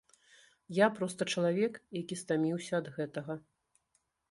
[0.77, 3.33] Я проста чалавек, які стаміўся ад гэтага.